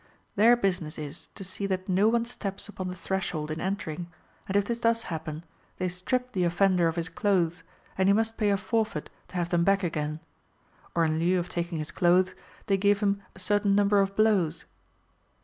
[0.35, 4.07] Their business is to see that no one steps upon the threshold in entering,
[4.47, 5.43] and if this does happen,
[5.77, 7.61] they strip the offender of his clothes,
[7.99, 10.19] and he must pay a forfeit to have them back again;
[10.95, 12.33] or in lieu of taking his clothes,
[12.65, 14.65] they give him a certain number of blows.